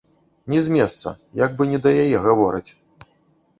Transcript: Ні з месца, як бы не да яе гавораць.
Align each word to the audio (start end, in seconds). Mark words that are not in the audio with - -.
Ні 0.53 0.61
з 0.67 0.73
месца, 0.75 1.13
як 1.43 1.53
бы 1.61 1.69
не 1.75 1.79
да 1.85 1.89
яе 2.07 2.17
гавораць. 2.27 2.67